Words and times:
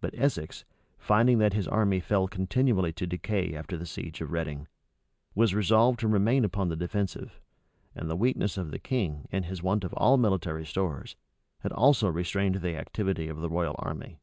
But 0.00 0.14
Essex, 0.16 0.64
finding 0.96 1.38
that 1.38 1.52
his 1.54 1.66
army 1.66 1.98
fell 1.98 2.28
continually 2.28 2.92
to 2.92 3.04
decay 3.04 3.52
after 3.56 3.76
the 3.76 3.84
siege 3.84 4.20
of 4.20 4.30
Reading, 4.30 4.68
was 5.34 5.56
resolved 5.56 5.98
to 5.98 6.06
remain 6.06 6.44
upon 6.44 6.68
the 6.68 6.76
defensive; 6.76 7.40
and 7.92 8.08
the 8.08 8.14
weakness 8.14 8.56
of 8.56 8.70
the 8.70 8.78
king, 8.78 9.26
and 9.32 9.46
his 9.46 9.64
want 9.64 9.82
of 9.82 9.92
all 9.94 10.18
military 10.18 10.64
stores, 10.64 11.16
had 11.62 11.72
also 11.72 12.08
restrained 12.08 12.54
the 12.62 12.76
activity 12.76 13.26
of 13.26 13.40
the 13.40 13.50
royal 13.50 13.74
army. 13.80 14.20